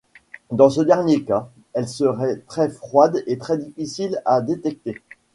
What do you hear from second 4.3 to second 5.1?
détecter.